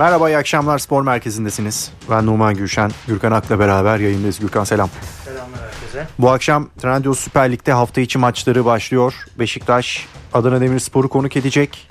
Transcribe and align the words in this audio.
Merhaba, 0.00 0.30
iyi 0.30 0.36
akşamlar. 0.36 0.78
Spor 0.78 1.02
Merkezi'ndesiniz. 1.02 1.92
Ben 2.10 2.26
Numan 2.26 2.54
Gülşen. 2.54 2.90
Gürkan 3.06 3.32
Ak'la 3.32 3.58
beraber 3.58 3.98
yayındayız. 3.98 4.38
Gürkan 4.38 4.64
selam. 4.64 4.90
Selamlar 5.24 5.60
herkese. 5.60 6.06
Bu 6.18 6.30
akşam 6.30 6.68
Trendyol 6.82 7.14
Süper 7.14 7.52
Lig'de 7.52 7.72
hafta 7.72 8.00
içi 8.00 8.18
maçları 8.18 8.64
başlıyor. 8.64 9.14
Beşiktaş 9.38 10.06
Adana 10.32 10.60
Demirspor'u 10.60 11.08
konuk 11.08 11.36
edecek. 11.36 11.88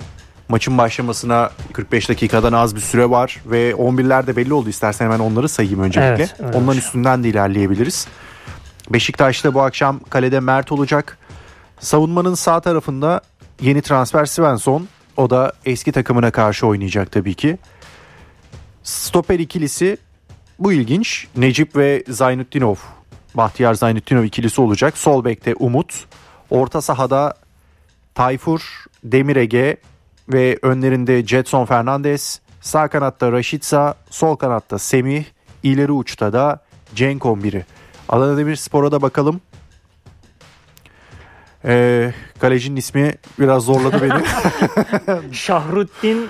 Maçın 0.48 0.78
başlamasına 0.78 1.50
45 1.72 2.08
dakikadan 2.08 2.52
az 2.52 2.76
bir 2.76 2.80
süre 2.80 3.10
var 3.10 3.40
ve 3.46 3.70
11'ler 3.70 4.26
de 4.26 4.36
belli 4.36 4.54
oldu. 4.54 4.68
İstersen 4.68 5.04
hemen 5.04 5.18
onları 5.18 5.48
sayayım 5.48 5.80
öncelikle. 5.80 6.22
Evet, 6.22 6.34
öyle 6.40 6.56
Onların 6.56 6.78
üstünden 6.78 7.24
de 7.24 7.28
ilerleyebiliriz. 7.28 8.06
Beşiktaş'ta 8.90 9.54
bu 9.54 9.62
akşam 9.62 10.00
kalede 10.10 10.40
Mert 10.40 10.72
olacak. 10.72 11.18
Savunmanın 11.80 12.34
sağ 12.34 12.60
tarafında 12.60 13.20
yeni 13.60 13.82
transfer 13.82 14.24
Svensson. 14.24 14.88
O 15.16 15.30
da 15.30 15.52
eski 15.64 15.92
takımına 15.92 16.30
karşı 16.30 16.66
oynayacak 16.66 17.12
tabii 17.12 17.34
ki. 17.34 17.58
Stoper 18.82 19.38
ikilisi 19.38 19.96
bu 20.58 20.72
ilginç. 20.72 21.26
Necip 21.36 21.76
ve 21.76 22.04
Zaynutdinov. 22.08 22.76
Bahtiyar 23.34 23.74
Zaynutdinov 23.74 24.24
ikilisi 24.24 24.60
olacak. 24.60 24.98
Sol 24.98 25.24
bekte 25.24 25.54
Umut. 25.54 26.06
Orta 26.50 26.80
sahada 26.80 27.34
Tayfur, 28.14 28.84
Demirege 29.04 29.76
ve 30.28 30.58
önlerinde 30.62 31.26
Jetson 31.26 31.64
Fernandez. 31.64 32.40
Sağ 32.60 32.88
kanatta 32.88 33.32
Raşitsa, 33.32 33.94
sol 34.10 34.36
kanatta 34.36 34.78
Semih, 34.78 35.24
ileri 35.62 35.92
uçta 35.92 36.32
da 36.32 36.60
Cenk 36.94 37.22
11'i. 37.22 37.64
Adana 38.08 38.36
Demirspor'a 38.36 38.92
da 38.92 39.02
bakalım. 39.02 39.40
Ee, 41.64 42.14
kalecinin 42.38 42.76
ismi 42.76 43.14
biraz 43.38 43.64
zorladı 43.64 44.00
beni. 44.02 44.22
Şahruddin 45.34 46.28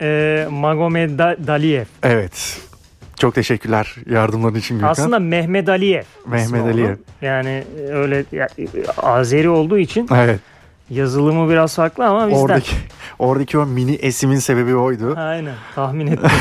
e, 0.00 0.46
Magomed 0.50 1.18
Da- 1.18 1.36
Daliyev. 1.46 1.84
evet. 2.02 2.58
Çok 3.18 3.34
teşekkürler 3.34 3.94
yardımların 4.10 4.54
için 4.54 4.74
Gürkan. 4.74 4.88
Aslında 4.90 5.18
Mehmet 5.18 5.68
Aliyev. 5.68 6.02
Mehmet 6.26 6.62
Aliyev. 6.62 6.96
Yani 7.22 7.64
öyle 7.92 8.24
ya, 8.32 8.48
Azeri 8.96 9.48
olduğu 9.48 9.78
için 9.78 10.08
Evet. 10.14 10.40
yazılımı 10.90 11.50
biraz 11.50 11.74
farklı 11.76 12.06
ama 12.06 12.28
bizden. 12.28 12.40
Oradaki 12.40 12.72
oradaki 13.18 13.58
o 13.58 13.66
mini 13.66 13.94
esimin 13.94 14.38
sebebi 14.38 14.76
oydu. 14.76 15.14
Aynen 15.18 15.54
tahmin 15.74 16.06
ettim. 16.06 16.30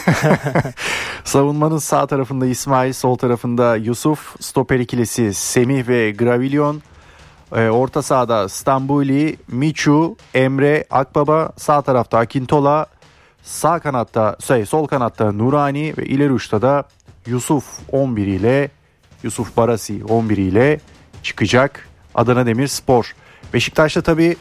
Savunmanın 1.24 1.78
sağ 1.78 2.06
tarafında 2.06 2.46
İsmail, 2.46 2.92
sol 2.92 3.16
tarafında 3.16 3.76
Yusuf, 3.76 4.34
stoper 4.40 4.78
ikilisi 4.78 5.34
Semih 5.34 5.88
ve 5.88 6.10
Gravillion. 6.10 6.82
Ee, 7.56 7.68
orta 7.68 8.02
sahada 8.02 8.48
Stambuli, 8.48 9.36
Michu, 9.48 10.16
Emre, 10.34 10.84
Akbaba, 10.90 11.52
sağ 11.56 11.82
tarafta 11.82 12.18
Akintola, 12.18 12.86
sağ 13.42 13.78
kanatta, 13.78 14.36
şey, 14.46 14.66
sol 14.66 14.86
kanatta 14.86 15.32
Nurani 15.32 15.94
ve 15.98 16.04
ileri 16.04 16.32
uçta 16.32 16.62
da 16.62 16.84
Yusuf 17.26 17.64
11 17.92 18.26
ile 18.26 18.70
Yusuf 19.22 19.56
Barasi 19.56 20.04
11 20.08 20.36
ile 20.36 20.80
çıkacak 21.22 21.88
Adana 22.14 22.46
Demirspor. 22.46 23.14
Beşiktaş'ta 23.54 24.00
tabii 24.02 24.36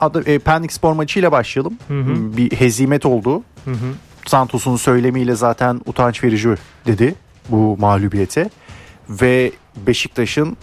Adı, 0.00 0.30
e, 0.30 0.38
Pendik 0.38 0.72
Spor 0.72 0.92
maçıyla 0.92 1.32
başlayalım. 1.32 1.78
hı. 1.88 2.36
Bir 2.36 2.52
hezimet 2.52 3.06
oldu. 3.06 3.42
Hı 3.64 3.70
hı. 3.70 3.94
Santos'un 4.26 4.76
söylemiyle 4.76 5.34
zaten 5.34 5.80
utanç 5.86 6.24
verici 6.24 6.54
dedi 6.86 7.14
bu 7.48 7.76
mağlubiyete. 7.80 8.50
Ve 9.08 9.52
Beşiktaş'ın 9.86 10.56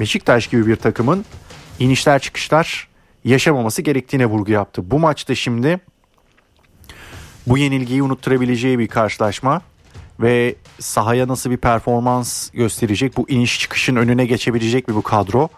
Beşiktaş 0.00 0.46
gibi 0.46 0.66
bir 0.66 0.76
takımın 0.76 1.24
inişler 1.78 2.18
çıkışlar 2.18 2.88
yaşamaması 3.24 3.82
gerektiğine 3.82 4.26
vurgu 4.26 4.52
yaptı. 4.52 4.90
Bu 4.90 4.98
maçta 4.98 5.34
şimdi 5.34 5.80
bu 7.46 7.58
yenilgiyi 7.58 8.02
unutturabileceği 8.02 8.78
bir 8.78 8.88
karşılaşma 8.88 9.62
ve 10.20 10.54
sahaya 10.78 11.28
nasıl 11.28 11.50
bir 11.50 11.56
performans 11.56 12.50
gösterecek 12.50 13.16
bu 13.16 13.28
iniş 13.28 13.60
çıkışın 13.60 13.96
önüne 13.96 14.26
geçebilecek 14.26 14.88
mi 14.88 14.94
bu 14.94 15.02
kadro 15.02 15.48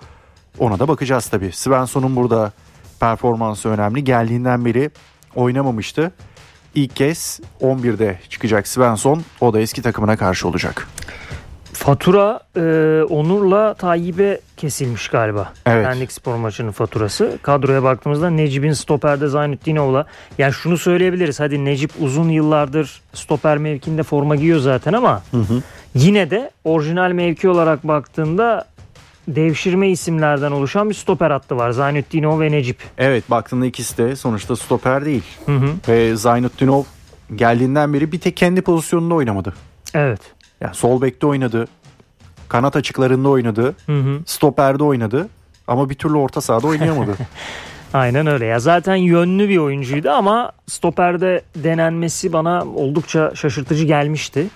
ona 0.59 0.79
da 0.79 0.89
bakacağız 0.89 1.27
tabii. 1.27 1.53
Svensson'un 1.53 2.17
burada 2.17 2.53
performansı 3.01 3.69
önemli. 3.69 4.05
Geldiğinden 4.05 4.65
beri 4.65 4.91
oynamamıştı. 5.35 6.13
İlk 6.75 6.97
kez 6.97 7.41
11'de 7.61 8.21
çıkacak 8.29 8.69
Svensson. 8.69 9.23
O 9.41 9.53
da 9.53 9.61
eski 9.61 9.83
takımına 9.83 10.17
karşı 10.17 10.49
olacak. 10.49 10.89
Fatura 11.75 12.41
e, 12.57 12.61
Onur'la 13.03 13.75
Tayyip'e 13.75 14.41
kesilmiş 14.57 15.09
galiba. 15.09 15.53
Evet. 15.67 15.87
Pendik 15.87 16.13
Spor 16.13 16.35
maçının 16.37 16.71
faturası. 16.71 17.39
Kadroya 17.43 17.83
baktığımızda 17.83 18.31
Necip'in 18.31 18.73
stoperde 18.73 19.29
Zaynutdinov'la. 19.29 20.07
Yani 20.39 20.53
şunu 20.53 20.79
söyleyebiliriz. 20.79 21.41
Hadi 21.41 21.65
Necip 21.65 21.91
uzun 22.01 22.29
yıllardır 22.29 23.03
stoper 23.13 23.59
mevkinde 23.59 24.03
forma 24.03 24.37
giyiyor 24.37 24.59
zaten 24.59 24.93
ama 24.93 25.23
yine 25.95 26.31
de 26.31 26.51
orijinal 26.65 27.11
mevki 27.13 27.49
olarak 27.49 27.89
baktığında 27.89 28.65
devşirme 29.29 29.89
isimlerden 29.89 30.51
oluşan 30.51 30.91
bir 30.91 30.95
stoper 30.95 31.31
hattı 31.31 31.57
var. 31.57 31.71
Zaynutdinov 31.71 32.41
ve 32.41 32.53
Necip. 32.53 32.79
Evet 32.99 33.31
baktığında 33.31 33.67
ikisi 33.67 33.99
de 33.99 34.17
sonuçta 34.17 34.57
stoper 34.57 35.05
değil. 35.05 35.25
Hı 35.47 35.57
hı. 35.57 35.69
Ve 35.89 36.17
Zaynutdinov 36.17 36.83
geldiğinden 37.35 37.95
beri 37.95 38.13
bir 38.13 38.21
tek 38.21 38.37
kendi 38.37 38.63
pozisyonunda 38.63 39.15
oynamadı. 39.15 39.55
Evet. 39.95 40.21
Yani 40.61 40.75
sol 40.75 41.01
bekte 41.03 41.27
oynadı. 41.27 41.67
Kanat 42.49 42.77
açıklarında 42.77 43.29
oynadı. 43.29 43.75
Hı 43.87 43.99
hı. 43.99 44.19
Stoperde 44.27 44.85
oynadı. 44.85 45.29
Ama 45.67 45.91
bir 45.91 45.95
türlü 45.95 46.17
orta 46.17 46.41
sahada 46.41 46.67
oynayamadı. 46.67 47.11
Aynen 47.95 48.27
öyle 48.27 48.45
ya. 48.47 48.59
Zaten 48.59 48.97
yönlü 48.97 49.49
bir 49.49 49.59
oyuncuydu 49.59 50.11
ama 50.11 50.53
stoperde 50.67 51.43
denenmesi 51.57 52.33
bana 52.33 52.65
oldukça 52.65 53.35
şaşırtıcı 53.35 53.85
gelmişti. 53.85 54.47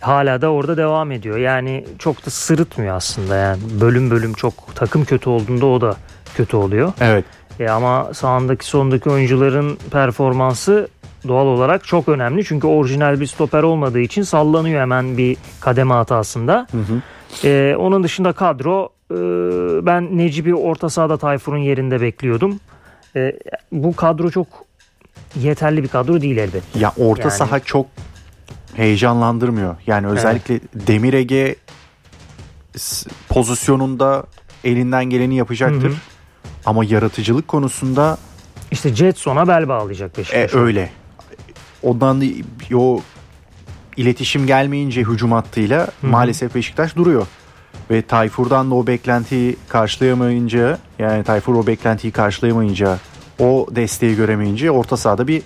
Hala 0.00 0.42
da 0.42 0.48
orada 0.52 0.76
devam 0.76 1.12
ediyor. 1.12 1.36
Yani 1.38 1.84
çok 1.98 2.26
da 2.26 2.30
sırıtmıyor 2.30 2.96
aslında 2.96 3.36
yani. 3.36 3.58
Bölüm 3.80 4.10
bölüm 4.10 4.32
çok 4.32 4.54
takım 4.74 5.04
kötü 5.04 5.30
olduğunda 5.30 5.66
o 5.66 5.80
da 5.80 5.96
kötü 6.36 6.56
oluyor. 6.56 6.92
evet. 7.00 7.24
E 7.60 7.68
ama 7.68 8.14
sağındaki 8.14 8.66
sondaki 8.66 9.10
oyuncuların 9.10 9.78
performansı 9.90 10.88
doğal 11.28 11.46
olarak 11.46 11.84
çok 11.84 12.08
önemli. 12.08 12.44
Çünkü 12.44 12.66
orijinal 12.66 13.20
bir 13.20 13.26
stoper 13.26 13.62
olmadığı 13.62 14.00
için 14.00 14.22
sallanıyor 14.22 14.80
hemen 14.80 15.16
bir 15.18 15.36
kademe 15.60 15.94
hatasında. 15.94 16.66
E, 17.44 17.74
onun 17.78 18.02
dışında 18.02 18.32
kadro 18.32 18.88
e, 19.10 19.16
ben 19.86 20.18
Necip'i 20.18 20.54
orta 20.54 20.88
sahada 20.90 21.16
Tayfur'un 21.16 21.58
yerinde 21.58 22.00
bekliyordum. 22.00 22.60
E, 23.16 23.32
bu 23.72 23.96
kadro 23.96 24.30
çok 24.30 24.46
yeterli 25.36 25.82
bir 25.82 25.88
kadro 25.88 26.20
değil 26.20 26.36
elbette. 26.36 26.78
Ya 26.78 26.92
orta 26.98 27.22
Yani- 27.22 27.32
saha 27.32 27.60
çok 27.60 27.86
heyecanlandırmıyor. 28.74 29.76
Yani 29.86 30.06
özellikle 30.06 30.60
Demir 30.74 31.12
Ege 31.12 31.56
pozisyonunda 33.28 34.24
elinden 34.64 35.04
geleni 35.04 35.36
yapacaktır. 35.36 35.88
Hı 35.88 35.92
hı. 35.92 35.96
Ama 36.66 36.84
yaratıcılık 36.84 37.48
konusunda 37.48 38.18
İşte 38.70 38.94
Jetson'a 38.94 39.48
bel 39.48 39.68
bağlayacak 39.68 40.10
e, 40.14 40.18
Beşiktaş. 40.18 40.54
öyle. 40.54 40.90
Ondan 41.82 42.20
da- 42.20 42.24
o 42.76 43.00
iletişim 43.96 44.46
gelmeyince 44.46 45.00
hücum 45.02 45.32
hattıyla 45.32 45.88
maalesef 46.02 46.54
Beşiktaş 46.54 46.96
duruyor. 46.96 47.26
Ve 47.90 48.02
Tayfur'dan 48.02 48.70
da 48.70 48.74
o 48.74 48.86
beklentiyi 48.86 49.56
karşılayamayınca 49.68 50.78
yani 50.98 51.24
Tayfur 51.24 51.54
o 51.54 51.66
beklentiyi 51.66 52.12
karşılayamayınca 52.12 52.98
o 53.38 53.66
desteği 53.70 54.16
göremeyince 54.16 54.70
orta 54.70 54.96
sahada 54.96 55.28
bir 55.28 55.42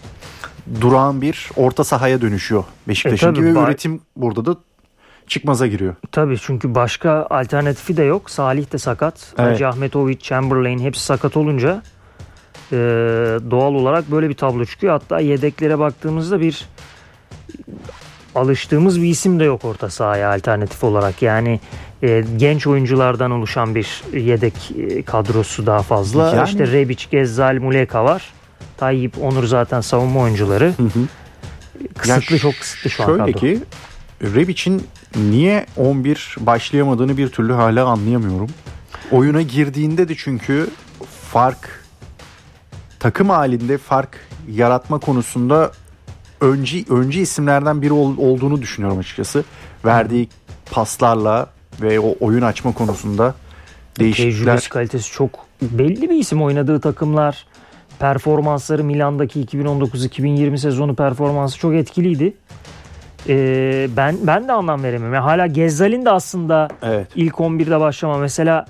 durağan 0.81 1.23
bir 1.23 1.51
orta 1.57 1.85
sahaya 1.85 2.21
dönüşüyor 2.21 2.65
Beşiktaş'ın 2.89 3.35
E, 3.35 3.45
ve 3.45 3.51
ba- 3.53 3.65
üretim 3.65 4.01
burada 4.17 4.45
da 4.47 4.57
çıkmaza 5.27 5.67
giriyor. 5.67 5.95
Tabii 6.13 6.37
çünkü 6.43 6.75
başka 6.75 7.27
alternatifi 7.31 7.97
de 7.97 8.03
yok. 8.03 8.31
Salih 8.31 8.73
de 8.73 8.79
sakat. 8.79 9.35
Evet. 9.39 9.53
Hacı 9.53 9.69
Ahmetovic, 9.69 10.19
Chamberlain 10.19 10.79
hepsi 10.79 11.05
sakat 11.05 11.37
olunca 11.37 11.83
e, 12.73 12.77
doğal 13.51 13.75
olarak 13.75 14.11
böyle 14.11 14.29
bir 14.29 14.35
tablo 14.35 14.65
çıkıyor. 14.65 14.93
Hatta 14.93 15.21
yedeklere 15.21 15.79
baktığımızda 15.79 16.41
bir 16.41 16.69
alıştığımız 18.35 19.03
bir 19.03 19.09
isim 19.09 19.41
de 19.41 19.45
yok 19.45 19.65
orta 19.65 19.91
sahaya 19.91 20.33
alternatif 20.35 20.85
olarak. 20.85 21.23
Yani 21.23 21.61
e, 22.03 22.25
genç 22.37 22.67
oyunculardan 22.67 23.31
oluşan 23.31 23.75
bir 23.75 24.03
yedek 24.19 24.55
e, 24.79 25.03
kadrosu 25.03 25.67
daha 25.67 25.83
fazla. 25.83 26.35
Yani- 26.37 26.49
İşte 26.49 26.67
Rebic, 26.67 27.05
Gezzal, 27.11 27.55
Muleka 27.55 28.05
var. 28.05 28.33
Tayyip, 28.77 29.23
Onur 29.23 29.45
zaten 29.45 29.81
savunma 29.81 30.21
oyuncuları. 30.21 30.75
Kısıtlı 31.99 32.35
Ya 32.35 32.41
çok 32.41 32.55
kısıtlı 32.61 32.91
şu 32.91 33.03
an 33.03 33.07
Şöyle 33.07 33.33
ki 33.33 33.59
Rebic'in 34.23 34.87
niye 35.17 35.67
11 35.77 36.37
başlayamadığını 36.41 37.17
bir 37.17 37.29
türlü 37.29 37.53
hala 37.53 37.85
anlayamıyorum. 37.85 38.51
Oyuna 39.11 39.43
girdiğinde 39.43 40.09
de 40.09 40.15
çünkü 40.17 40.71
fark 41.33 41.82
takım 43.03 43.29
halinde 43.31 43.79
fark 43.79 44.09
yaratma 44.51 44.99
konusunda 44.99 45.71
öncü 46.41 46.85
öncü 46.91 47.21
isimlerden 47.21 47.83
biri 47.83 47.93
ol- 47.93 48.17
olduğunu 48.19 48.63
düşünüyorum 48.63 48.99
açıkçası. 48.99 49.45
Verdiği 49.85 50.29
paslarla 50.71 51.47
ve 51.83 52.01
o 52.01 52.15
oyun 52.21 52.43
açma 52.43 52.73
konusunda 52.73 53.35
değişiklikler. 53.99 54.35
Tecrübesi 54.45 54.69
kalitesi 54.69 55.13
çok 55.13 55.31
belli 55.63 56.11
bir 56.11 56.15
isim 56.17 56.43
oynadığı 56.43 56.81
takımlar 56.81 57.47
performansları 57.99 58.85
Milan'daki 58.85 59.45
2019-2020 59.47 60.59
sezonu 60.59 60.95
performansı 60.95 61.59
çok 61.59 61.75
etkiliydi. 61.75 62.35
Ee, 63.29 63.89
ben 63.97 64.17
ben 64.23 64.49
de 64.49 64.53
anlam 64.53 64.83
veremiyorum. 64.83 65.15
Yani 65.15 65.25
hala 65.25 65.47
Gezzal'in 65.47 66.05
de 66.05 66.11
aslında 66.11 66.69
Evet. 66.83 67.07
ilk 67.15 67.35
11'de 67.35 67.81
başlama. 67.81 68.19
Mesela 68.19 68.67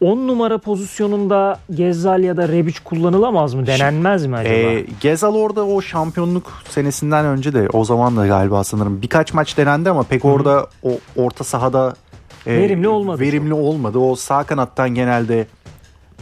10 0.00 0.28
numara 0.28 0.58
pozisyonunda 0.58 1.58
Gezzal 1.74 2.22
ya 2.22 2.36
da 2.36 2.48
Rebic 2.48 2.78
kullanılamaz 2.84 3.54
mı? 3.54 3.66
Denenmez 3.66 4.26
mi 4.26 4.36
acaba? 4.36 4.54
Ee, 4.54 4.86
Gezal 5.00 5.34
orada 5.34 5.66
o 5.66 5.82
şampiyonluk 5.82 6.52
senesinden 6.68 7.24
önce 7.24 7.52
de 7.52 7.68
o 7.72 7.84
zaman 7.84 8.16
da 8.16 8.26
galiba 8.26 8.64
sanırım 8.64 9.02
birkaç 9.02 9.34
maç 9.34 9.56
denendi 9.56 9.90
ama 9.90 10.02
pek 10.02 10.24
orada 10.24 10.66
o 10.82 10.90
orta 11.16 11.44
sahada 11.44 11.94
e, 12.46 12.56
Verimli 12.56 12.88
olmadı 12.88 13.20
Verimli 13.20 13.54
olmadı. 13.54 13.98
O 13.98 14.14
sağ 14.16 14.42
kanattan 14.44 14.90
genelde 14.90 15.46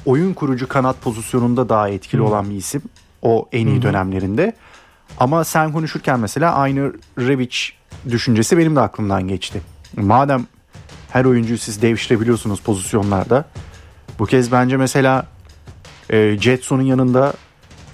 oyun 0.06 0.32
kurucu 0.34 0.68
kanat 0.68 1.00
pozisyonunda 1.02 1.68
daha 1.68 1.88
etkili 1.88 2.20
Hı. 2.20 2.24
olan 2.26 2.50
bir 2.50 2.54
isim. 2.56 2.82
O 3.22 3.48
en 3.52 3.66
iyi 3.66 3.74
Hı 3.74 3.78
hı. 3.78 3.82
dönemlerinde. 3.82 4.52
Ama 5.20 5.44
sen 5.44 5.72
konuşurken 5.72 6.20
mesela 6.20 6.54
aynı 6.54 6.92
Rebic 7.18 7.56
düşüncesi 8.10 8.58
benim 8.58 8.76
de 8.76 8.80
aklımdan 8.80 9.28
geçti. 9.28 9.60
Madem 9.96 10.46
her 11.10 11.24
oyuncuyu 11.24 11.58
siz 11.58 11.82
devşirebiliyorsunuz 11.82 12.60
pozisyonlarda. 12.60 13.44
Bu 14.18 14.26
kez 14.26 14.52
bence 14.52 14.76
mesela 14.76 15.26
e, 16.12 16.36
Jetson'un 16.40 16.82
yanında 16.82 17.32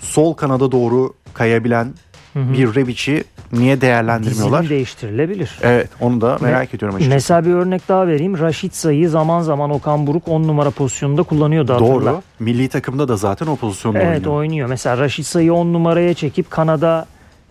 sol 0.00 0.34
kanada 0.34 0.72
doğru 0.72 1.14
kayabilen 1.34 1.94
Hı 2.32 2.38
hı. 2.40 2.52
bir 2.52 2.74
Rebic'i 2.74 3.24
niye 3.52 3.80
değerlendirmiyorlar? 3.80 4.62
Dizilim 4.62 4.76
değiştirilebilir. 4.76 5.58
Evet 5.62 5.88
onu 6.00 6.20
da 6.20 6.38
merak 6.40 6.74
ediyorum 6.74 6.96
açıkçası. 6.96 7.14
Mesela 7.14 7.44
bir 7.44 7.50
örnek 7.54 7.88
daha 7.88 8.06
vereyim. 8.06 8.38
Raşit 8.38 8.74
Say'ı 8.74 9.08
zaman 9.10 9.42
zaman 9.42 9.70
Okan 9.70 10.06
Buruk 10.06 10.28
10 10.28 10.42
numara 10.42 10.70
pozisyonunda 10.70 11.22
kullanıyordu 11.22 11.72
hatırla. 11.72 12.10
Doğru. 12.12 12.22
Milli 12.38 12.68
takımda 12.68 13.08
da 13.08 13.16
zaten 13.16 13.46
o 13.46 13.56
pozisyonda 13.56 13.98
Evet 13.98 14.16
oynuyor. 14.26 14.34
oynuyor. 14.36 14.68
Mesela 14.68 14.98
Raşit 14.98 15.26
Say'ı 15.26 15.54
10 15.54 15.72
numaraya 15.72 16.14
çekip 16.14 16.50
Kanada 16.50 17.06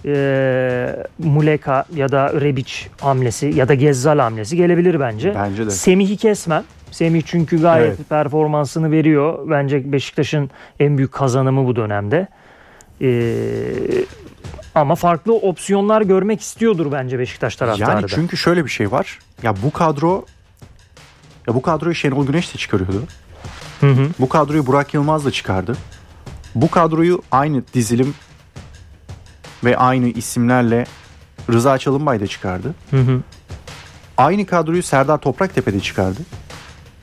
e, 0.05 0.95
Muleka 1.19 1.85
ya 1.95 2.11
da 2.11 2.33
Rebic 2.41 2.73
hamlesi 3.01 3.47
ya 3.55 3.67
da 3.67 3.73
Gezzal 3.73 4.19
hamlesi 4.19 4.57
gelebilir 4.57 4.99
bence. 4.99 5.35
Bence 5.35 5.65
de. 5.65 5.69
Semih'i 5.71 6.17
kesmem. 6.17 6.63
Semih 6.93 7.21
çünkü 7.25 7.61
gayet 7.61 7.87
Evet. 7.87 8.09
performansını 8.09 8.91
veriyor. 8.91 9.49
Bence 9.49 9.91
Beşiktaş'ın 9.91 10.49
en 10.79 10.97
büyük 10.97 11.11
kazanımı 11.11 11.65
bu 11.65 11.75
dönemde. 11.75 12.27
Ee, 13.01 13.73
ama 14.75 14.95
farklı 14.95 15.33
opsiyonlar 15.33 16.01
görmek 16.01 16.41
istiyordur 16.41 16.91
bence 16.91 17.19
Beşiktaş 17.19 17.55
taraftarı 17.55 17.91
Yani 17.91 18.03
da. 18.03 18.07
çünkü 18.07 18.37
şöyle 18.37 18.65
bir 18.65 18.69
şey 18.69 18.91
var. 18.91 19.19
Ya 19.43 19.53
bu 19.63 19.71
kadro 19.71 20.25
ya 21.47 21.55
bu 21.55 21.61
kadroyu 21.61 21.95
Şenol 21.95 22.27
Güneş 22.27 22.53
de 22.53 22.57
çıkarıyordu. 22.57 23.03
Hı 23.81 23.87
hı. 23.91 24.07
Bu 24.19 24.29
kadroyu 24.29 24.67
Burak 24.67 24.93
Yılmaz 24.93 25.25
da 25.25 25.31
çıkardı. 25.31 25.75
Bu 26.55 26.71
kadroyu 26.71 27.21
aynı 27.31 27.63
dizilim 27.73 28.13
ve 29.63 29.77
aynı 29.77 30.07
isimlerle 30.07 30.85
Rıza 31.51 31.77
Çalınbay 31.77 32.19
da 32.19 32.27
çıkardı. 32.27 32.75
Hı 32.91 32.97
hı. 32.97 33.19
Aynı 34.17 34.45
kadroyu 34.45 34.83
Serdar 34.83 35.17
Topraktepe 35.17 35.73
de 35.73 35.79
çıkardı. 35.79 36.19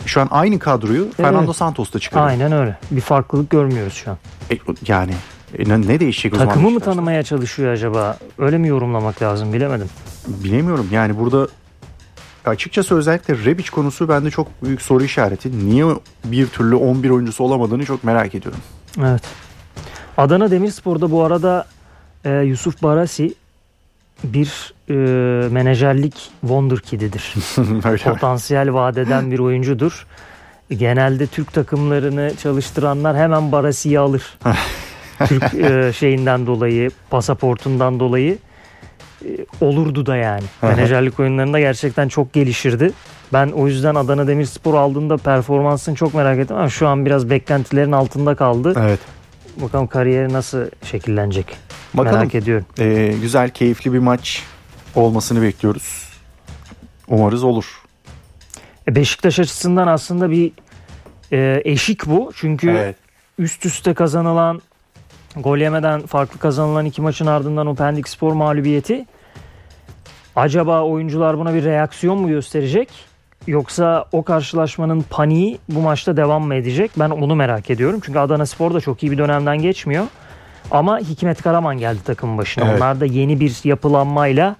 Şu 0.06 0.20
an 0.20 0.29
aynı 0.31 0.58
kadroyu 0.58 1.11
Fernando 1.12 1.52
Santos 1.52 1.93
da 1.93 1.99
çıkardı. 1.99 2.26
Aynen 2.26 2.52
öyle. 2.52 2.79
Bir 2.91 3.00
farklılık 3.00 3.50
görmüyoruz 3.50 3.94
şu 3.94 4.11
an. 4.11 4.17
E, 4.50 4.58
yani 4.87 5.12
e, 5.58 5.69
ne, 5.69 6.00
değişecek 6.00 6.35
o 6.35 6.37
zaman? 6.37 6.49
Takımı 6.55 6.70
mı 6.70 6.81
tanımaya 6.81 7.23
çalışıyor 7.23 7.73
acaba? 7.73 8.19
Öyle 8.38 8.58
mi 8.58 8.69
yorumlamak 8.69 9.23
lazım 9.23 9.52
bilemedim. 9.52 9.88
Bilemiyorum 10.26 10.88
yani 10.93 11.19
burada 11.19 11.49
açıkçası 12.44 12.97
özellikle 12.97 13.44
Rebic 13.44 13.70
konusu 13.70 14.08
bende 14.08 14.31
çok 14.31 14.64
büyük 14.64 14.82
soru 14.82 15.05
işareti. 15.05 15.69
Niye 15.69 15.85
bir 16.25 16.47
türlü 16.47 16.75
11 16.75 17.11
oyuncusu 17.11 17.44
olamadığını 17.44 17.85
çok 17.85 18.05
merak 18.05 18.35
ediyorum. 18.35 18.61
Evet. 19.00 19.23
Adana 20.17 20.50
Demirspor'da 20.50 21.11
bu 21.11 21.25
arada 21.25 21.67
e, 22.25 22.31
Yusuf 22.31 22.82
Barasi 22.82 23.35
bir 24.25 24.75
e, 24.88 24.94
menajerlik 25.49 26.31
wonderkid'idir. 26.40 27.34
Mi? 27.56 27.81
Potansiyel 28.05 28.72
vadeden 28.72 29.31
bir 29.31 29.38
oyuncudur. 29.38 30.06
Genelde 30.70 31.26
Türk 31.26 31.52
takımlarını 31.52 32.32
çalıştıranlar 32.43 33.17
hemen 33.17 33.52
Barasi'yi 33.52 33.99
alır. 33.99 34.38
Türk 35.26 35.55
e, 35.55 35.93
şeyinden 35.93 36.46
dolayı, 36.46 36.90
pasaportundan 37.11 38.00
dolayı 38.00 38.38
e, 39.25 39.28
olurdu 39.61 40.06
da 40.06 40.17
yani. 40.17 40.44
Menajerlik 40.62 41.20
oyunlarında 41.20 41.61
gerçekten 41.61 42.08
çok 42.08 42.32
gelişirdi. 42.32 42.93
Ben 43.32 43.49
o 43.49 43.66
yüzden 43.66 43.94
Adana 43.94 44.26
Demirspor 44.26 44.75
aldığında 44.75 45.16
performansını 45.16 45.94
çok 45.94 46.14
merak 46.14 46.38
ettim 46.38 46.56
ama 46.56 46.69
şu 46.69 46.88
an 46.88 47.06
biraz 47.06 47.31
beklentilerin 47.31 47.93
altında 47.93 48.34
kaldı. 48.34 48.75
Evet. 48.78 49.00
Bakalım 49.56 49.87
kariyeri 49.87 50.32
nasıl 50.32 50.67
şekillenecek. 50.85 51.56
Bakalım. 51.94 52.19
Merak 52.19 52.35
ediyorum. 52.35 52.67
Ee, 52.79 53.14
güzel, 53.20 53.50
keyifli 53.50 53.93
bir 53.93 53.99
maç 53.99 54.43
olmasını 54.94 55.43
bekliyoruz. 55.43 56.08
Umarız 57.08 57.44
olur. 57.44 57.82
E, 58.88 58.94
Beşiktaş 58.94 59.38
açısından 59.38 59.87
aslında 59.87 60.31
bir 60.31 60.52
e, 61.32 61.62
eşik 61.64 62.06
bu. 62.06 62.32
Çünkü 62.37 62.70
Evet. 62.70 62.97
üst 63.38 63.67
üste 63.67 63.94
kazanılan 63.94 64.62
gol 65.37 65.58
yemeden 65.58 66.06
farklı 66.06 66.38
kazanılan 66.38 66.85
iki 66.87 67.02
maçın 67.02 67.26
ardından 67.26 67.67
o 67.67 67.75
Pendik 67.75 68.08
Spor 68.08 68.32
mağlubiyeti 68.32 69.06
acaba 70.37 70.82
oyuncular 70.82 71.38
buna 71.38 71.55
bir 71.55 71.64
reaksiyon 71.64 72.19
mu 72.19 72.29
gösterecek 72.29 72.88
yoksa 73.46 74.04
o 74.12 74.22
karşılaşmanın 74.22 75.04
paniği 75.10 75.58
bu 75.69 75.81
maçta 75.81 76.16
devam 76.16 76.42
mı 76.46 76.54
edecek 76.54 76.90
ben 76.96 77.10
onu 77.10 77.34
merak 77.37 77.70
ediyorum 77.70 78.00
çünkü 78.04 78.19
Adana 78.19 78.46
Spor 78.46 78.75
da 78.75 78.81
çok 78.81 79.02
iyi 79.02 79.12
bir 79.12 79.19
dönemden 79.19 79.58
geçmiyor 79.58 80.04
ama 80.70 80.98
Hikmet 80.98 81.42
Karaman 81.42 81.78
geldi 81.78 81.98
takımın 82.04 82.38
başına 82.38 82.64
Evet. 82.64 82.76
onlar 82.76 83.00
da 83.00 83.06
yeni 83.06 83.40
bir 83.40 83.60
yapılanmayla 83.64 84.56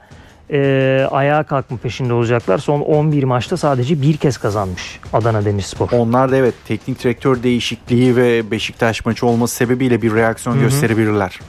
e, 0.53 1.09
ayağa 1.11 1.43
kalkma 1.43 1.77
peşinde 1.77 2.13
olacaklar 2.13 2.59
son 2.59 2.81
11 2.81 3.25
maçta 3.25 3.57
sadece 3.57 4.03
bir 4.03 4.17
kez 4.17 4.39
kazanmış 4.39 5.01
Adana 5.13 5.45
Demirspor. 5.45 5.89
Onlar 5.93 6.31
da 6.31 6.37
evet 6.37 6.55
teknik 6.69 7.05
direktör 7.05 7.43
değişikliği 7.43 8.17
ve 8.17 8.51
Beşiktaş 8.51 9.07
maçı 9.07 9.27
olması 9.27 9.55
sebebiyle 9.55 10.03
bir 10.03 10.15
reaksiyon 10.15 10.57
Hı 10.57 10.59
hı. 10.59 10.63
gösterebilirler. 10.65 11.41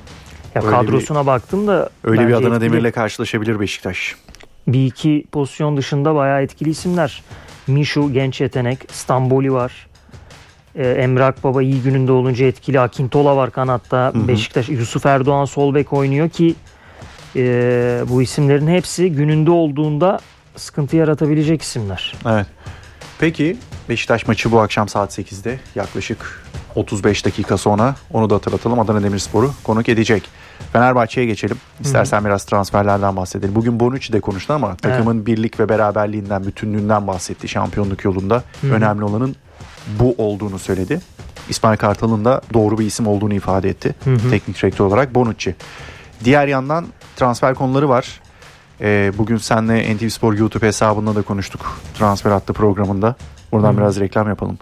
Ya 0.55 0.61
Öyle 0.61 0.75
kadrosuna 0.75 1.25
baktım 1.25 1.67
da 1.67 1.89
Öyle 2.03 2.27
bir 2.27 2.33
Adana. 2.33 2.61
Demir'le 2.61 2.91
karşılaşabilir 2.91 3.59
Beşiktaş. 3.59 4.15
Bir 4.67 4.85
iki 4.85 5.25
pozisyon 5.31 5.77
dışında 5.77 6.15
bayağı 6.15 6.41
etkili 6.41 6.69
isimler. 6.69 7.23
Mişu 7.67 8.13
genç 8.13 8.41
yetenek, 8.41 8.79
Stamboli 8.91 9.53
var. 9.53 9.87
Ee, 10.75 10.87
Emre 10.89 11.23
Akbaba 11.23 11.61
iyi 11.61 11.81
gününde 11.81 12.11
olunca 12.11 12.45
etkili. 12.45 12.79
Akintola 12.79 13.35
var 13.35 13.51
kanatta. 13.51 14.11
hı. 14.15 14.27
Beşiktaş 14.27 14.69
Yusuf 14.69 15.05
Erdoğan 15.05 15.45
sol 15.45 15.75
bek 15.75 15.93
oynuyor 15.93 16.29
ki 16.29 16.55
e, 17.35 17.41
bu 18.09 18.21
isimlerin 18.21 18.67
hepsi 18.67 19.11
gününde 19.11 19.51
olduğunda 19.51 20.19
sıkıntı 20.55 20.95
yaratabilecek 20.95 21.61
isimler. 21.61 22.15
Evet. 22.29 22.47
Peki 23.19 23.57
Beşiktaş 23.89 24.27
maçı 24.27 24.51
bu 24.51 24.59
akşam 24.59 24.87
saat 24.87 25.19
8'de 25.19 25.59
yaklaşık 25.75 26.43
35 26.75 27.25
dakika 27.25 27.57
sonra 27.57 27.95
onu 28.13 28.29
da 28.29 28.35
hatırlatalım 28.35 28.79
Adana 28.79 29.03
Demirspor'u 29.03 29.51
konuk 29.63 29.89
edecek. 29.89 30.23
Fenerbahçe'ye 30.73 31.27
geçelim. 31.27 31.57
İstersen 31.81 32.25
biraz 32.25 32.45
transferlerden 32.45 33.15
bahsedelim. 33.15 33.55
Bugün 33.55 33.79
Bonucci 33.79 34.13
de 34.13 34.19
konuştu 34.19 34.53
ama 34.53 34.75
takımın 34.75 35.25
birlik 35.25 35.59
ve 35.59 35.69
beraberliğinden, 35.69 36.45
bütünlüğünden 36.45 37.07
bahsetti 37.07 37.47
şampiyonluk 37.47 38.05
yolunda. 38.05 38.43
hı. 38.61 38.67
Önemli 38.67 39.03
olanın 39.03 39.35
bu 39.99 40.15
olduğunu 40.17 40.59
söyledi. 40.59 40.99
İsmail 41.49 41.77
Kartal'ın 41.77 42.25
da 42.25 42.41
doğru 42.53 42.77
bir 42.79 42.85
isim 42.85 43.07
olduğunu 43.07 43.33
ifade 43.33 43.69
etti. 43.69 43.95
Hı 44.03 44.13
hı. 44.13 44.29
Teknik 44.29 44.61
direktör 44.61 44.85
olarak 44.85 45.15
Bonucci. 45.15 45.55
Diğer 46.23 46.47
yandan 46.47 46.87
transfer 47.15 47.55
konuları 47.55 47.89
var. 47.89 48.21
Ee, 48.81 49.11
bugün 49.17 49.37
seninle 49.37 49.95
NTV 49.95 50.09
Spor 50.09 50.33
YouTube 50.33 50.67
hesabında 50.67 51.15
da 51.15 51.21
konuştuk. 51.21 51.79
Transfer 51.97 52.31
hattı 52.31 52.53
programında. 52.53 53.15
Buradan 53.51 53.73
Hı. 53.73 53.77
biraz 53.77 53.99
reklam 53.99 54.27
yapalım. 54.29 54.57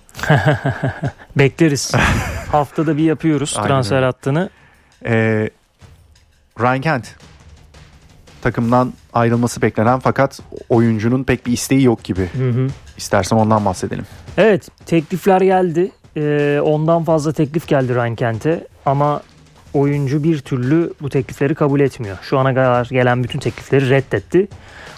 Bekleriz. 1.35 1.91
Haftada 2.51 2.97
bir 2.97 3.03
yapıyoruz 3.03 3.53
Aynen 3.57 3.67
transfer 3.67 4.03
hattını. 4.03 4.49
Ee, 5.05 5.49
Ryan 6.59 6.81
Kent 6.81 7.15
takımdan 8.41 8.93
ayrılması 9.13 9.61
beklenen 9.61 9.99
fakat 9.99 10.39
oyuncunun 10.69 11.23
pek 11.23 11.45
bir 11.45 11.53
isteği 11.53 11.83
yok 11.83 12.03
gibi. 12.03 12.29
Hı 12.33 12.49
hı. 12.49 12.67
İstersen 12.97 13.35
ondan 13.37 13.65
bahsedelim. 13.65 14.05
Evet 14.37 14.69
teklifler 14.85 15.41
geldi. 15.41 15.91
Ee, 16.17 16.59
ondan 16.63 17.03
fazla 17.03 17.33
teklif 17.33 17.67
geldi 17.67 17.95
Ryan 17.95 18.15
Kent'e 18.15 18.67
ama 18.85 19.21
oyuncu 19.73 20.23
bir 20.23 20.39
türlü 20.39 20.93
bu 21.01 21.09
teklifleri 21.09 21.55
kabul 21.55 21.79
etmiyor. 21.79 22.17
Şu 22.21 22.39
ana 22.39 22.49
kadar 22.53 22.85
gelen 22.85 23.23
bütün 23.23 23.39
teklifleri 23.39 23.89
reddetti. 23.89 24.47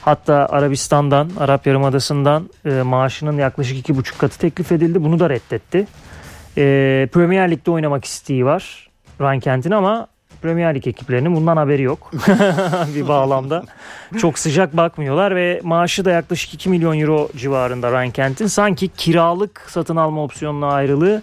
Hatta 0.01 0.48
Arabistan'dan, 0.50 1.30
Arap 1.40 1.68
Yarımadası'ndan 1.68 2.50
e, 2.66 2.70
maaşının 2.70 3.38
yaklaşık 3.38 3.78
iki 3.78 3.98
buçuk 3.98 4.20
katı 4.20 4.40
teklif 4.40 4.72
edildi. 4.72 5.04
Bunu 5.04 5.20
da 5.20 5.30
reddetti. 5.30 5.88
E, 6.58 6.63
Premier 7.13 7.51
Lig'de 7.51 7.72
oynamak 7.72 8.06
isteği 8.06 8.46
var 8.46 8.90
Ryan 9.22 9.40
Kent'in 9.40 9.72
ama 9.72 10.08
Premier 10.42 10.75
Lig 10.75 10.88
ekiplerinin 10.88 11.36
bundan 11.36 11.58
haberi 11.58 11.82
yok. 11.82 12.12
bir 12.96 13.08
bağlamda. 13.08 13.63
Çok 14.18 14.40
sıcak 14.40 14.78
bakmıyorlar 14.78 15.36
ve 15.36 15.62
maaşı 15.63 16.06
da 16.06 16.12
yaklaşık 16.12 16.54
2 16.54 16.70
milyon 16.70 17.00
euro 17.00 17.30
civarında 17.38 17.92
Ryan 17.92 18.12
Kent'in. 18.12 18.48
Sanki 18.48 18.88
kiralık 18.88 19.66
satın 19.68 19.96
alma 19.96 20.24
opsiyonuna 20.24 20.68
ayrılığı 20.68 21.22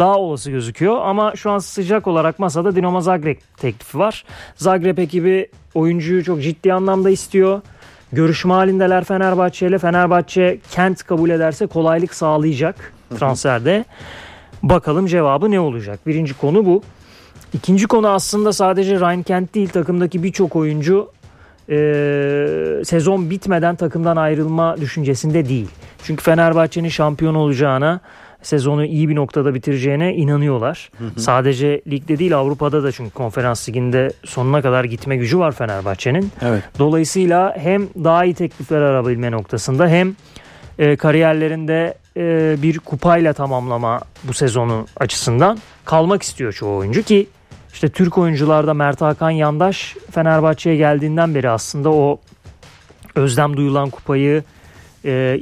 daha 0.00 0.18
olası 0.18 0.50
gözüküyor. 0.50 0.98
Ama 1.02 1.36
şu 1.36 1.50
an 1.50 1.58
sıcak 1.58 2.06
olarak 2.06 2.38
masada 2.38 2.76
Dinamo 2.76 3.00
Zagreb 3.00 3.36
teklifi 3.56 3.98
var. 3.98 4.24
Zagreb 4.56 4.98
ekibi 4.98 5.48
oyuncuyu 5.74 6.24
çok 6.24 6.42
ciddi 6.42 6.72
anlamda 6.72 7.10
istiyor. 7.10 7.60
Görüşme 8.12 8.52
halindeler 8.52 9.04
Fenerbahçe 9.04 9.66
ile. 9.66 9.78
Fenerbahçe 9.78 10.58
Kent 10.70 11.02
kabul 11.02 11.30
ederse 11.30 11.66
kolaylık 11.66 12.14
sağlayacak 12.14 12.92
transferde. 13.18 13.84
Bakalım 14.62 15.06
cevabı 15.06 15.50
ne 15.50 15.60
olacak? 15.60 16.06
Birinci 16.06 16.34
konu 16.34 16.66
bu. 16.66 16.82
İkinci 17.52 17.86
konu 17.86 18.08
aslında 18.08 18.52
sadece 18.52 19.00
Ryan 19.00 19.22
Kent 19.22 19.54
değil 19.54 19.68
takımdaki 19.68 20.22
birçok 20.22 20.56
oyuncu 20.56 21.10
e, 21.68 21.76
sezon 22.84 23.30
bitmeden 23.30 23.76
takımdan 23.76 24.16
ayrılma 24.16 24.76
düşüncesinde 24.76 25.48
değil. 25.48 25.68
Çünkü 26.02 26.24
Fenerbahçe'nin 26.24 26.88
şampiyon 26.88 27.34
olacağına 27.34 28.00
sezonu 28.42 28.84
iyi 28.84 29.08
bir 29.08 29.16
noktada 29.16 29.54
bitireceğine 29.54 30.14
inanıyorlar. 30.14 30.90
Hı 30.98 31.04
hı. 31.04 31.20
Sadece 31.20 31.80
ligde 31.90 32.18
değil 32.18 32.36
Avrupa'da 32.36 32.82
da 32.82 32.92
çünkü 32.92 33.10
konferans 33.10 33.68
liginde 33.68 34.12
sonuna 34.24 34.62
kadar 34.62 34.84
gitme 34.84 35.16
gücü 35.16 35.38
var 35.38 35.52
Fenerbahçe'nin. 35.52 36.32
Evet. 36.42 36.62
Dolayısıyla 36.78 37.56
hem 37.58 37.86
daha 38.04 38.24
iyi 38.24 38.34
teklifler 38.34 38.80
arabilme 38.80 39.30
noktasında 39.30 39.88
hem 39.88 40.14
e, 40.78 40.96
kariyerlerinde 40.96 41.94
e, 42.16 42.56
bir 42.62 42.78
kupayla 42.78 43.32
tamamlama 43.32 44.00
bu 44.24 44.32
sezonu 44.32 44.86
açısından 44.96 45.58
kalmak 45.84 46.22
istiyor 46.22 46.52
çoğu 46.52 46.76
oyuncu 46.76 47.02
ki 47.02 47.26
işte 47.72 47.88
Türk 47.88 48.18
oyuncularda 48.18 48.74
Mert 48.74 49.00
Hakan 49.00 49.30
Yandaş 49.30 49.96
Fenerbahçe'ye 50.10 50.76
geldiğinden 50.76 51.34
beri 51.34 51.50
aslında 51.50 51.90
o 51.90 52.20
özlem 53.14 53.56
duyulan 53.56 53.90
kupayı 53.90 54.44
e, 55.04 55.40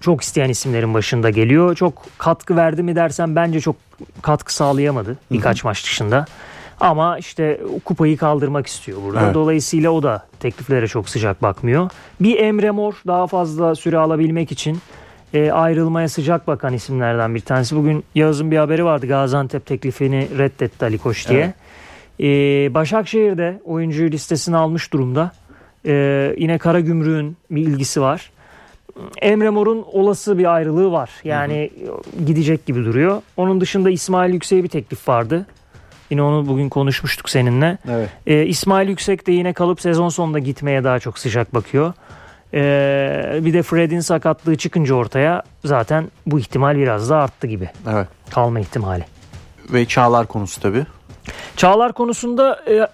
çok 0.00 0.22
isteyen 0.22 0.48
isimlerin 0.48 0.94
başında 0.94 1.30
geliyor. 1.30 1.74
Çok 1.74 2.02
katkı 2.18 2.56
verdi 2.56 2.82
mi 2.82 2.96
dersen 2.96 3.36
bence 3.36 3.60
çok 3.60 3.76
katkı 4.22 4.54
sağlayamadı 4.54 5.16
birkaç 5.32 5.58
Hı-hı. 5.58 5.68
maç 5.68 5.84
dışında. 5.84 6.26
Ama 6.80 7.18
işte 7.18 7.60
kupayı 7.84 8.16
kaldırmak 8.16 8.66
istiyor 8.66 8.98
burada. 9.04 9.24
Evet. 9.24 9.34
Dolayısıyla 9.34 9.90
o 9.90 10.02
da 10.02 10.26
tekliflere 10.40 10.86
çok 10.86 11.08
sıcak 11.08 11.42
bakmıyor. 11.42 11.90
Bir 12.20 12.38
Emre 12.38 12.70
Mor 12.70 12.94
daha 13.06 13.26
fazla 13.26 13.74
süre 13.74 13.98
alabilmek 13.98 14.52
için 14.52 14.78
e, 15.34 15.50
ayrılmaya 15.50 16.08
sıcak 16.08 16.46
bakan 16.46 16.72
isimlerden 16.72 17.34
bir 17.34 17.40
tanesi. 17.40 17.76
Bugün 17.76 18.04
Yağız'ın 18.14 18.50
bir 18.50 18.56
haberi 18.56 18.84
vardı. 18.84 19.06
Gaziantep 19.06 19.66
teklifini 19.66 20.28
reddetti 20.38 20.84
Ali 20.84 20.98
Koç 20.98 21.28
diye. 21.28 21.40
Evet. 21.40 22.70
E, 22.70 22.74
Başakşehir'de 22.74 23.60
oyuncuyu 23.64 24.10
listesine 24.10 24.56
almış 24.56 24.92
durumda. 24.92 25.32
E, 25.86 26.34
yine 26.38 26.58
Karagümrük'ün 26.58 27.36
bir 27.50 27.62
ilgisi 27.62 28.00
var. 28.00 28.30
Emre 29.22 29.50
Mor'un 29.50 29.84
olası 29.92 30.38
bir 30.38 30.54
ayrılığı 30.54 30.92
var. 30.92 31.10
Yani 31.24 31.70
hı 31.84 31.92
hı. 31.92 32.24
gidecek 32.24 32.66
gibi 32.66 32.84
duruyor. 32.84 33.22
Onun 33.36 33.60
dışında 33.60 33.90
İsmail 33.90 34.34
Yüksek'e 34.34 34.64
bir 34.64 34.68
teklif 34.68 35.08
vardı. 35.08 35.46
Yine 36.10 36.22
onu 36.22 36.46
bugün 36.46 36.68
konuşmuştuk 36.68 37.30
seninle. 37.30 37.78
Evet. 37.90 38.08
Ee, 38.26 38.46
İsmail 38.46 38.88
Yüksek 38.88 39.26
de 39.26 39.32
yine 39.32 39.52
kalıp 39.52 39.80
sezon 39.80 40.08
sonunda 40.08 40.38
gitmeye 40.38 40.84
daha 40.84 40.98
çok 40.98 41.18
sıcak 41.18 41.54
bakıyor. 41.54 41.92
Ee, 42.54 43.40
bir 43.44 43.52
de 43.52 43.62
Fred'in 43.62 44.00
sakatlığı 44.00 44.56
çıkınca 44.56 44.94
ortaya 44.94 45.42
zaten 45.64 46.10
bu 46.26 46.38
ihtimal 46.38 46.76
biraz 46.76 47.10
daha 47.10 47.22
arttı 47.22 47.46
gibi. 47.46 47.70
Evet. 47.92 48.08
Kalma 48.30 48.60
ihtimali. 48.60 49.04
Ve 49.72 49.86
Çağlar 49.86 50.26
konusu 50.26 50.60
tabii. 50.60 50.86
Çağlar 51.56 51.92
konusunda 51.92 52.60
e, 52.68 52.88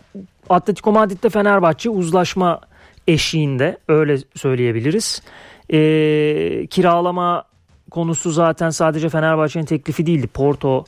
Atletico 0.51 0.93
Madrid'de 0.93 1.29
Fenerbahçe 1.29 1.91
uzlaşma 1.91 2.61
eşiğinde 3.09 3.79
öyle 3.89 4.19
söyleyebiliriz. 4.35 5.23
E, 5.73 6.67
kiralama 6.71 7.45
konusu 7.91 8.31
zaten 8.31 8.71
sadece 8.71 9.09
Fenerbahçe'nin 9.09 9.65
teklifi 9.65 10.07
değildi. 10.07 10.27
Porto, 10.27 10.85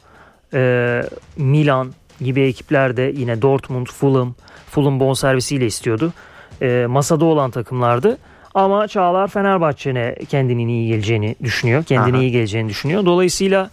e, 0.54 1.02
Milan 1.36 1.92
gibi 2.20 2.40
ekipler 2.40 2.96
de 2.96 3.12
yine 3.16 3.42
Dortmund, 3.42 3.86
Fulham, 3.86 4.34
Fulham 4.70 5.00
bonservisiyle 5.00 5.66
istiyordu. 5.66 6.12
E, 6.62 6.86
masada 6.88 7.24
olan 7.24 7.50
takımlardı. 7.50 8.18
Ama 8.54 8.88
Çağlar 8.88 9.28
Fenerbahçe'ne 9.28 10.14
kendinin 10.28 10.68
iyi 10.68 10.88
geleceğini 10.88 11.36
düşünüyor. 11.42 11.84
Kendine 11.84 12.16
Aha. 12.16 12.22
iyi 12.22 12.30
geleceğini 12.30 12.68
düşünüyor. 12.68 13.06
Dolayısıyla 13.06 13.70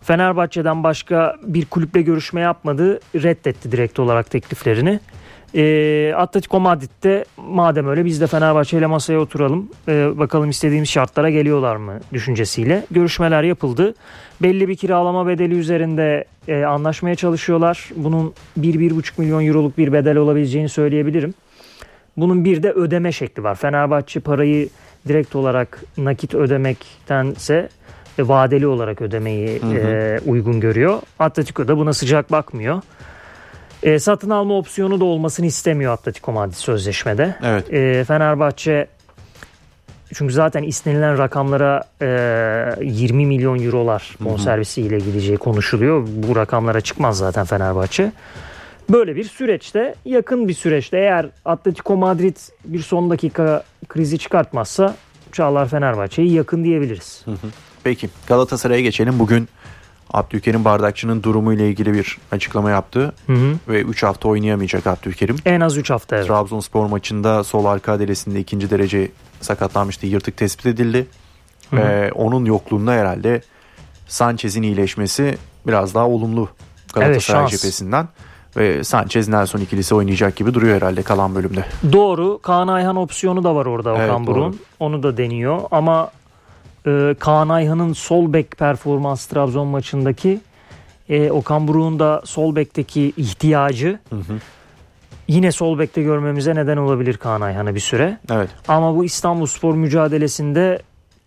Fenerbahçe'den 0.00 0.84
başka 0.84 1.36
bir 1.42 1.64
kulüple 1.64 2.02
görüşme 2.02 2.40
yapmadı. 2.40 3.00
Reddetti 3.14 3.72
direkt 3.72 3.98
olarak 3.98 4.30
tekliflerini. 4.30 5.00
E, 5.54 6.14
Atletico 6.16 6.60
Madrid'de 6.60 7.24
madem 7.36 7.88
öyle 7.88 8.04
biz 8.04 8.20
de 8.20 8.26
Fenerbahçe 8.26 8.78
ile 8.78 8.86
masaya 8.86 9.18
oturalım. 9.18 9.68
E, 9.88 10.18
bakalım 10.18 10.50
istediğimiz 10.50 10.88
şartlara 10.88 11.30
geliyorlar 11.30 11.76
mı 11.76 12.00
düşüncesiyle. 12.12 12.84
Görüşmeler 12.90 13.42
yapıldı. 13.42 13.94
Belli 14.42 14.68
bir 14.68 14.76
kiralama 14.76 15.26
bedeli 15.26 15.54
üzerinde 15.54 16.24
e, 16.48 16.64
anlaşmaya 16.64 17.14
çalışıyorlar. 17.14 17.90
Bunun 17.96 18.34
1-1,5 18.60 19.12
milyon 19.18 19.46
euroluk 19.46 19.78
bir 19.78 19.92
bedel 19.92 20.16
olabileceğini 20.16 20.68
söyleyebilirim. 20.68 21.34
Bunun 22.16 22.44
bir 22.44 22.62
de 22.62 22.72
ödeme 22.72 23.12
şekli 23.12 23.42
var. 23.42 23.54
Fenerbahçe 23.54 24.20
parayı 24.20 24.68
direkt 25.08 25.36
olarak 25.36 25.82
nakit 25.98 26.34
ödemektense 26.34 27.68
e, 28.18 28.28
vadeli 28.28 28.66
olarak 28.66 29.02
ödemeyi 29.02 29.62
hı 29.62 29.66
hı. 29.66 29.74
E, 29.74 30.20
uygun 30.26 30.60
görüyor. 30.60 31.02
Atletico 31.18 31.68
da 31.68 31.78
buna 31.78 31.92
sıcak 31.92 32.32
bakmıyor. 32.32 32.82
E, 33.82 33.98
satın 33.98 34.30
alma 34.30 34.54
opsiyonu 34.54 35.00
da 35.00 35.04
olmasını 35.04 35.46
istemiyor 35.46 35.92
Atletico 35.92 36.32
Madrid 36.32 36.54
sözleşmede. 36.54 37.36
Evet. 37.42 37.72
E, 37.72 38.04
Fenerbahçe 38.04 38.88
çünkü 40.14 40.32
zaten 40.32 40.62
istenilen 40.62 41.18
rakamlara 41.18 41.84
e, 42.02 42.06
20 42.84 43.26
milyon 43.26 43.64
eurolar 43.64 44.16
bonservisiyle 44.20 44.98
gideceği 44.98 45.36
konuşuluyor. 45.36 46.08
Bu 46.10 46.36
rakamlara 46.36 46.80
çıkmaz 46.80 47.18
zaten 47.18 47.44
Fenerbahçe. 47.44 48.12
Böyle 48.90 49.16
bir 49.16 49.24
süreçte 49.24 49.94
yakın 50.04 50.48
bir 50.48 50.54
süreçte 50.54 50.98
eğer 50.98 51.26
Atletico 51.44 51.96
Madrid 51.96 52.36
bir 52.64 52.82
son 52.82 53.10
dakika 53.10 53.64
krizi 53.88 54.18
çıkartmazsa 54.18 54.96
Çağlar 55.32 55.68
Fenerbahçe'yi 55.68 56.32
yakın 56.32 56.64
diyebiliriz. 56.64 57.24
Peki 57.84 58.10
Galatasaray'a 58.26 58.80
geçelim. 58.80 59.18
Bugün 59.18 59.48
Abdülkerim 60.12 60.64
Bardakçı'nın 60.64 61.22
durumu 61.22 61.52
ile 61.52 61.68
ilgili 61.68 61.94
bir 61.94 62.18
açıklama 62.32 62.70
yaptı. 62.70 63.12
Hı 63.26 63.32
hı. 63.32 63.54
Ve 63.68 63.82
3 63.82 64.02
hafta 64.02 64.28
oynayamayacak 64.28 64.86
Abdülkerim. 64.86 65.36
En 65.46 65.60
az 65.60 65.76
3 65.76 65.90
hafta 65.90 66.16
evet. 66.16 66.26
Trabzonspor 66.26 66.86
maçında 66.86 67.44
sol 67.44 67.64
arka 67.64 67.92
adresinde 67.92 68.40
ikinci 68.40 68.70
derece 68.70 69.10
sakatlanmıştı. 69.40 70.06
Yırtık 70.06 70.36
tespit 70.36 70.66
edildi. 70.66 71.06
Hı 71.70 71.76
hı. 71.76 71.80
Ve 71.80 72.12
onun 72.12 72.44
yokluğunda 72.44 72.92
herhalde 72.92 73.40
Sanchez'in 74.08 74.62
iyileşmesi 74.62 75.38
biraz 75.66 75.94
daha 75.94 76.08
olumlu 76.08 76.48
Galatasaray 76.94 77.40
evet, 77.40 77.50
cephesinden. 77.50 78.08
Ve 78.56 78.84
Sanchez 78.84 79.28
Nelson 79.28 79.60
ikilisi 79.60 79.94
oynayacak 79.94 80.36
gibi 80.36 80.54
duruyor 80.54 80.76
herhalde 80.76 81.02
kalan 81.02 81.34
bölümde. 81.34 81.64
Doğru. 81.92 82.38
Kaan 82.42 82.68
Ayhan 82.68 82.96
opsiyonu 82.96 83.44
da 83.44 83.54
var 83.54 83.66
orada 83.66 83.96
evet, 83.96 84.10
Okan 84.10 84.26
Burun. 84.26 84.60
Onu 84.80 85.02
da 85.02 85.16
deniyor. 85.16 85.60
Ama 85.70 86.10
e, 86.86 87.14
Kaan 87.18 87.48
Ayhan'ın 87.48 87.92
sol 87.92 88.32
bek 88.32 88.50
performans 88.50 89.26
Trabzon 89.26 89.66
maçındaki 89.66 90.40
e, 91.08 91.30
Okan 91.30 91.68
Buruk'un 91.68 91.98
da 91.98 92.22
sol 92.24 92.56
bekteki 92.56 93.12
ihtiyacı 93.16 93.98
hı 94.10 94.16
hı. 94.16 94.38
yine 95.28 95.52
sol 95.52 95.78
bekte 95.78 96.02
görmemize 96.02 96.54
neden 96.54 96.76
olabilir 96.76 97.16
Kaan 97.16 97.40
Ayhan'ı 97.40 97.74
bir 97.74 97.80
süre. 97.80 98.18
Evet. 98.32 98.50
Ama 98.68 98.96
bu 98.96 99.04
İstanbul 99.04 99.46
Spor 99.46 99.74
mücadelesinde 99.74 100.78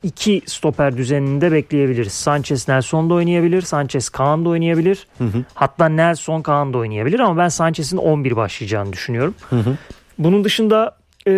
iki 0.04 0.42
stoper 0.46 0.98
düzeninde 0.98 1.52
bekleyebiliriz. 1.52 2.14
Sanchez 2.14 2.68
Nelson 2.68 3.10
da 3.10 3.14
oynayabilir. 3.14 3.62
Sanchez 3.62 4.10
Kaan 4.10 4.46
da 4.46 4.50
oynayabilir. 4.50 5.08
Hı 5.18 5.24
hı. 5.24 5.44
Hatta 5.54 5.90
Nelson 5.90 6.42
Kaan 6.42 6.74
da 6.74 6.78
oynayabilir 6.78 7.20
ama 7.20 7.38
ben 7.38 7.50
Sanchez'in 7.50 7.98
11 7.98 8.36
başlayacağını 8.36 8.94
düşünüyorum. 8.94 9.36
Hı 9.50 9.56
hı. 9.56 9.78
Bunun 10.20 10.44
dışında 10.44 10.98
e, 11.28 11.34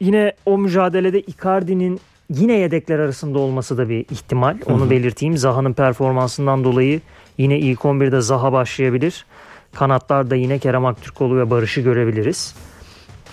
yine 0.00 0.32
o 0.46 0.58
mücadelede 0.58 1.20
Icardi'nin 1.20 2.00
yine 2.30 2.52
yedekler 2.52 2.98
arasında 2.98 3.38
olması 3.38 3.78
da 3.78 3.88
bir 3.88 4.00
ihtimal. 4.10 4.56
Onu 4.66 4.80
hı 4.80 4.84
hı. 4.84 4.90
belirteyim. 4.90 5.36
Zaha'nın 5.36 5.72
performansından 5.72 6.64
dolayı 6.64 7.00
yine 7.38 7.58
ilk 7.58 7.80
11'de 7.80 8.20
Zaha 8.20 8.52
başlayabilir. 8.52 9.26
Kanatlarda 9.74 10.36
yine 10.36 10.58
Kerem 10.58 10.86
Aktürkoğlu 10.86 11.36
ve 11.38 11.50
Barış'ı 11.50 11.80
görebiliriz. 11.80 12.54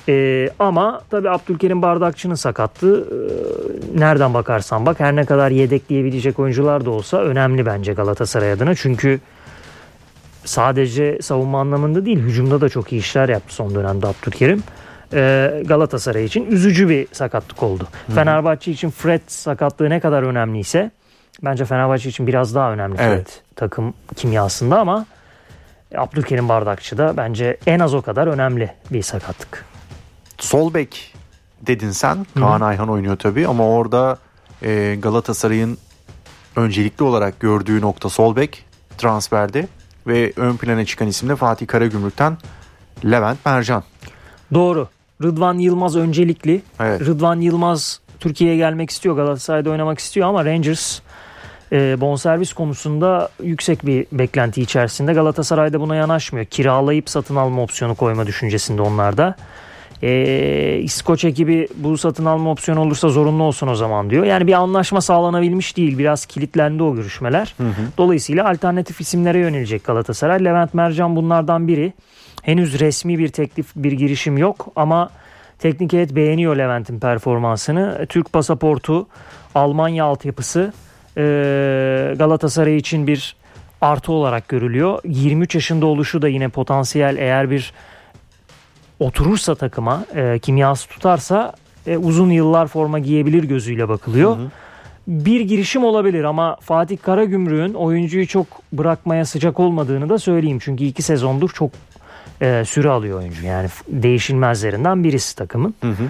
Ee, 0.09 0.49
ama 0.59 1.01
tabii 1.09 1.29
Abdülkerim 1.29 1.81
Bardakçı'nın 1.81 2.35
sakatlığı 2.35 3.01
e, 3.01 3.99
nereden 3.99 4.33
bakarsan 4.33 4.85
bak 4.85 4.99
her 4.99 5.15
ne 5.15 5.25
kadar 5.25 5.51
yedekleyebilecek 5.51 6.39
oyuncular 6.39 6.85
da 6.85 6.89
olsa 6.89 7.17
önemli 7.17 7.65
bence 7.65 7.93
Galatasaray 7.93 8.51
adına. 8.51 8.75
Çünkü 8.75 9.19
sadece 10.45 11.21
savunma 11.21 11.59
anlamında 11.59 12.05
değil 12.05 12.19
hücumda 12.19 12.61
da 12.61 12.69
çok 12.69 12.91
iyi 12.93 12.99
işler 12.99 13.29
yaptı 13.29 13.55
son 13.55 13.75
dönemde 13.75 14.07
Abdülkerim. 14.07 14.63
Ee, 15.13 15.63
Galatasaray 15.65 16.25
için 16.25 16.45
üzücü 16.45 16.89
bir 16.89 17.07
sakatlık 17.11 17.63
oldu. 17.63 17.87
Hı. 18.07 18.11
Fenerbahçe 18.11 18.71
için 18.71 18.89
Fred 18.89 19.21
sakatlığı 19.27 19.89
ne 19.89 19.99
kadar 19.99 20.23
önemliyse 20.23 20.91
bence 21.43 21.65
Fenerbahçe 21.65 22.09
için 22.09 22.27
biraz 22.27 22.55
daha 22.55 22.71
önemli 22.71 22.95
evet. 22.99 23.27
Fred 23.27 23.55
takım 23.55 23.93
kimyasında 24.15 24.79
ama 24.79 25.05
Abdülkerim 25.97 26.49
Bardakçı 26.49 26.97
da 26.97 27.17
bence 27.17 27.57
en 27.67 27.79
az 27.79 27.93
o 27.93 28.01
kadar 28.01 28.27
önemli 28.27 28.73
bir 28.91 29.01
sakatlık. 29.01 29.65
Sol 30.37 30.73
bek 30.73 31.13
dedin 31.61 31.91
sen. 31.91 32.25
Kaan 32.39 32.61
Ayhan 32.61 32.89
oynuyor 32.89 33.17
tabii 33.17 33.47
ama 33.47 33.67
orada 33.67 34.17
e, 34.61 34.95
Galatasaray'ın 34.99 35.77
öncelikli 36.55 37.03
olarak 37.03 37.39
gördüğü 37.39 37.81
nokta 37.81 38.09
sol 38.09 38.35
bek 38.35 38.65
transferde 38.97 39.67
ve 40.07 40.33
ön 40.35 40.57
plana 40.57 40.85
çıkan 40.85 41.07
isim 41.07 41.29
de 41.29 41.35
Fatih 41.35 41.67
Karagümrük'ten 41.67 42.37
Levent 43.05 43.45
Mercan. 43.45 43.83
Doğru. 44.53 44.87
Rıdvan 45.23 45.57
Yılmaz 45.57 45.95
öncelikli. 45.95 46.61
Evet. 46.79 47.01
Rıdvan 47.01 47.41
Yılmaz 47.41 47.99
Türkiye'ye 48.19 48.57
gelmek 48.57 48.89
istiyor. 48.89 49.15
Galatasaray'da 49.15 49.69
oynamak 49.69 49.99
istiyor 49.99 50.27
ama 50.27 50.45
Rangers 50.45 50.99
e, 51.71 52.01
bonservis 52.01 52.53
konusunda 52.53 53.29
yüksek 53.43 53.85
bir 53.85 54.05
beklenti 54.11 54.61
içerisinde. 54.61 55.13
Galatasaray'da 55.13 55.79
buna 55.79 55.95
yanaşmıyor. 55.95 56.45
Kiralayıp 56.45 57.09
satın 57.09 57.35
alma 57.35 57.61
opsiyonu 57.61 57.95
koyma 57.95 58.27
düşüncesinde 58.27 58.81
onlarda. 58.81 59.35
E, 60.03 60.79
İskoç 60.83 61.25
ekibi 61.25 61.67
bu 61.75 61.97
satın 61.97 62.25
alma 62.25 62.51
opsiyonu 62.51 62.81
olursa 62.81 63.09
zorunlu 63.09 63.43
olsun 63.43 63.67
o 63.67 63.75
zaman 63.75 64.09
diyor. 64.09 64.25
Yani 64.25 64.47
bir 64.47 64.53
anlaşma 64.53 65.01
sağlanabilmiş 65.01 65.77
değil. 65.77 65.97
Biraz 65.97 66.25
kilitlendi 66.25 66.83
o 66.83 66.95
görüşmeler. 66.95 67.55
Dolayısıyla 67.97 68.49
alternatif 68.49 69.01
isimlere 69.01 69.39
yönelecek 69.39 69.83
Galatasaray. 69.83 70.45
Levent 70.45 70.73
Mercan 70.73 71.15
bunlardan 71.15 71.67
biri. 71.67 71.93
Henüz 72.41 72.79
resmi 72.79 73.19
bir 73.19 73.27
teklif, 73.27 73.67
bir 73.75 73.91
girişim 73.91 74.37
yok 74.37 74.67
ama 74.75 75.09
teknik 75.59 75.93
heyet 75.93 76.15
beğeniyor 76.15 76.55
Levent'in 76.55 76.99
performansını. 76.99 78.05
Türk 78.09 78.33
pasaportu, 78.33 79.07
Almanya 79.55 80.05
altyapısı 80.05 80.73
e, 81.17 81.23
Galatasaray 82.17 82.77
için 82.77 83.07
bir 83.07 83.35
artı 83.81 84.11
olarak 84.11 84.47
görülüyor. 84.47 84.99
23 85.03 85.55
yaşında 85.55 85.85
oluşu 85.85 86.21
da 86.21 86.27
yine 86.27 86.49
potansiyel 86.49 87.17
eğer 87.17 87.51
bir 87.51 87.73
oturursa 89.03 89.55
takıma, 89.55 90.05
e, 90.15 90.39
kimyası 90.39 90.89
tutarsa 90.89 91.53
e, 91.87 91.97
uzun 91.97 92.29
yıllar 92.29 92.67
forma 92.67 92.99
giyebilir 92.99 93.43
gözüyle 93.43 93.89
bakılıyor. 93.89 94.37
Bir 95.07 95.41
girişim 95.41 95.83
olabilir 95.83 96.23
ama 96.23 96.57
Fatih 96.61 96.97
Karagümrük'ün 97.01 97.73
oyuncuyu 97.73 98.27
çok 98.27 98.47
bırakmaya 98.73 99.25
sıcak 99.25 99.59
olmadığını 99.59 100.09
da 100.09 100.17
söyleyeyim. 100.17 100.59
Çünkü 100.61 100.83
iki 100.83 101.01
sezondur 101.01 101.49
çok 101.49 101.71
e, 102.41 102.63
süre 102.65 102.89
alıyor 102.89 103.19
oyuncu. 103.19 103.45
Yani 103.45 103.69
değişilmezlerinden 103.87 105.03
birisi 105.03 105.35
takımın. 105.35 105.75
Hı 105.81 105.89
hı. 105.89 106.03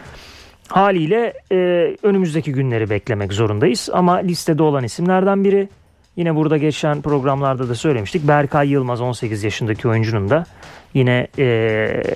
Haliyle 0.67 1.33
e, 1.51 1.55
önümüzdeki 2.03 2.51
günleri 2.51 2.89
beklemek 2.89 3.33
zorundayız. 3.33 3.89
Ama 3.93 4.15
listede 4.15 4.63
olan 4.63 4.83
isimlerden 4.83 5.43
biri. 5.43 5.69
Yine 6.15 6.35
burada 6.35 6.57
geçen 6.57 7.01
programlarda 7.01 7.69
da 7.69 7.75
söylemiştik. 7.75 8.27
Berkay 8.27 8.69
Yılmaz 8.69 9.01
18 9.01 9.43
yaşındaki 9.43 9.87
oyuncunun 9.87 10.29
da 10.29 10.45
yine 10.93 11.27
e, 11.37 11.45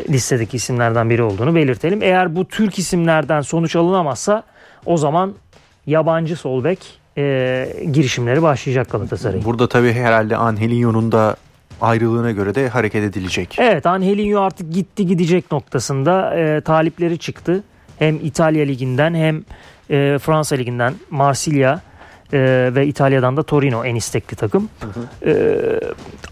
listedeki 0.10 0.58
isimlerden 0.58 1.10
biri 1.10 1.24
olduğunu 1.24 1.56
belirtelim. 1.56 2.01
Eğer 2.01 2.36
bu 2.36 2.46
Türk 2.46 2.80
isimlerden 2.80 3.42
sonuç 3.42 3.75
alınamazsa 3.75 4.44
o 4.86 4.98
zaman 4.98 5.34
yabancı 5.86 6.36
sol 6.36 6.63
bek 6.63 7.00
e, 7.18 7.68
girişimleri 7.92 8.42
başlayacak 8.42 8.92
Galatasaray'ın. 8.92 9.46
Burada 9.46 9.70
tabii 9.70 9.94
herhalde 9.94 10.38
Angelinho'nun 10.38 11.12
da 11.12 11.36
ayrılığına 11.82 12.32
göre 12.32 12.56
de 12.56 12.70
hareket 12.70 13.04
edilecek. 13.04 13.56
Evet 13.60 13.86
Angelinho 13.86 14.42
artık 14.42 14.74
gitti 14.74 15.06
gidecek 15.06 15.51
noktasında 15.51 16.36
e, 16.36 16.62
talipleri 16.62 17.18
çıktı. 17.18 17.63
Hem 18.00 18.16
İtalya 18.16 18.66
Ligi'nden 18.66 19.13
hem 19.13 19.44
e, 19.89 20.18
Fransa 20.20 20.56
Ligi'nden 20.56 20.94
Marsilya 21.10 21.82
e, 22.34 22.72
ve 22.75 22.88
İtalya'dan 22.88 23.38
da 23.38 23.43
Torino 23.43 23.86
en 23.86 23.96
istekli 23.96 24.36
takım. 24.36 24.69
E, 25.25 25.55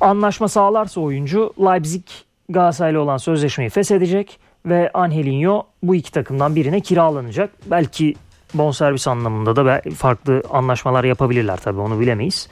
anlaşma 0.01 0.47
sağlarsa 0.47 1.01
oyuncu 1.01 1.53
Leipzig 1.59 2.03
Galatasaray'la 2.49 2.99
olan 2.99 3.17
sözleşmeyi 3.17 3.69
feshedecek 3.69 4.39
ve 4.65 4.91
Angelinho 4.93 5.63
bu 5.83 5.95
iki 5.95 6.11
takımdan 6.11 6.55
birine 6.55 6.79
kiralanacak. 6.79 7.49
Belki 7.65 8.15
bonservis 8.53 9.07
anlamında 9.07 9.55
da 9.55 9.81
farklı 9.97 10.43
anlaşmalar 10.49 11.03
yapabilirler 11.03 11.57
tabii 11.57 11.79
onu 11.79 11.99
bilemeyiz. 11.99 12.49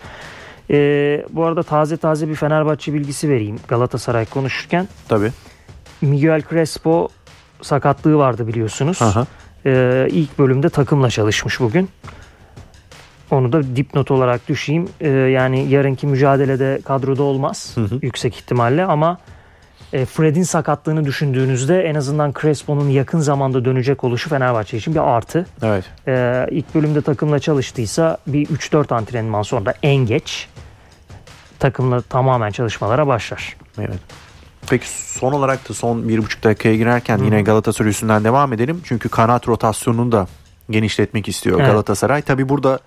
E, 0.69 1.25
bu 1.29 1.45
arada 1.45 1.63
taze 1.63 1.97
taze 1.97 2.27
bir 2.29 2.35
Fenerbahçe 2.35 2.93
bilgisi 2.93 3.29
vereyim 3.29 3.59
Galatasaray 3.67 4.25
konuşurken. 4.25 4.87
Tabii. 5.09 5.31
Miguel 6.01 6.41
Crespo 6.49 7.09
sakatlığı 7.61 8.17
vardı 8.17 8.47
biliyorsunuz. 8.47 9.01
Aha. 9.01 9.25
Ee, 9.65 10.07
ilk 10.11 10.39
bölümde 10.39 10.69
takımla 10.69 11.09
çalışmış 11.09 11.59
bugün. 11.59 11.89
Onu 13.33 13.53
da 13.53 13.75
dipnot 13.75 14.11
olarak 14.11 14.47
düşeyim. 14.47 14.89
Ee, 15.01 15.09
yani 15.09 15.69
yarınki 15.69 16.07
mücadelede 16.07 16.81
kadroda 16.85 17.23
olmaz 17.23 17.71
Hı 17.75 17.81
hı. 17.81 17.99
yüksek 18.01 18.35
ihtimalle 18.35 18.85
ama 18.85 19.17
e, 19.93 20.05
Fred'in 20.05 20.43
sakatlığını 20.43 21.05
düşündüğünüzde 21.05 21.81
en 21.81 21.95
azından 21.95 22.33
Crespo'nun 22.41 22.89
yakın 22.89 23.19
zamanda 23.19 23.65
dönecek 23.65 24.03
oluşu 24.03 24.29
Fenerbahçe 24.29 24.77
için 24.77 24.95
bir 24.95 24.99
artı. 24.99 25.45
Evet. 25.63 25.85
Ee, 26.07 26.47
ilk 26.51 26.75
bölümde 26.75 27.01
takımla 27.01 27.39
çalıştıysa 27.39 28.17
bir 28.27 28.47
3-4 28.47 28.95
antrenman 28.95 29.41
sonra 29.41 29.73
en 29.83 29.95
geç 29.95 30.47
takımla 31.59 32.01
tamamen 32.01 32.51
çalışmalara 32.51 33.07
başlar. 33.07 33.57
Evet. 33.79 33.99
Peki 34.69 34.89
son 34.89 35.33
olarak 35.33 35.69
da 35.69 35.73
son 35.73 36.09
bir 36.09 36.17
buçuk 36.17 36.43
dakikaya 36.43 36.75
girerken 36.75 37.17
yine 37.17 37.41
Galatasaray 37.41 37.89
üstünden 37.89 38.23
devam 38.23 38.53
edelim. 38.53 38.81
Çünkü 38.83 39.09
kanat 39.09 39.47
rotasyonunu 39.47 40.11
da 40.11 40.27
genişletmek 40.69 41.27
istiyor 41.27 41.59
Evet. 41.59 41.71
Galatasaray. 41.71 42.21
Tabi 42.21 42.49
burada 42.49 42.79